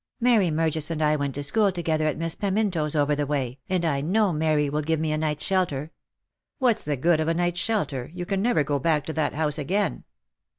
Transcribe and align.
Mary 0.19 0.49
Murgis 0.49 0.89
and 0.89 0.99
I 0.99 1.15
went 1.15 1.35
to 1.35 1.43
school 1.43 1.71
together 1.71 2.07
at 2.07 2.17
Miss 2.17 2.33
Peminto's 2.33 2.95
over 2.95 3.15
the 3.15 3.27
way, 3.27 3.59
and 3.69 3.85
I 3.85 4.01
know 4.01 4.33
Mary 4.33 4.67
will 4.67 4.81
give 4.81 4.99
me 4.99 5.11
a 5.11 5.17
night's 5.19 5.45
shelter." 5.45 5.91
"What's 6.57 6.83
the 6.83 6.97
good 6.97 7.19
of 7.19 7.27
a 7.27 7.35
night's 7.35 7.59
shelter? 7.59 8.09
You 8.15 8.25
can 8.25 8.41
never 8.41 8.63
go 8.63 8.79
back 8.79 9.05
to 9.05 9.13
that 9.13 9.35
house 9.35 9.59
again." 9.59 10.05